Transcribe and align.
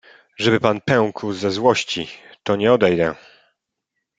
"Żeby 0.37 0.59
pan 0.59 0.81
pękł 0.81 1.33
ze 1.33 1.51
złości 1.51 2.07
to 2.43 2.55
nie 2.55 2.73
odejdę." 2.73 3.15